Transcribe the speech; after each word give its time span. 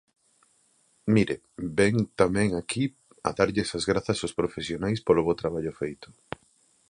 Mire, 1.15 1.35
vén 1.77 1.95
tamén 2.21 2.49
aquí 2.53 2.83
a 3.27 3.29
darlles 3.37 3.69
as 3.77 3.83
grazas 3.91 4.19
aos 4.19 4.37
profesionais 4.39 4.99
polo 5.05 5.21
bo 5.27 5.39
traballo 5.41 5.77
feito. 5.81 6.07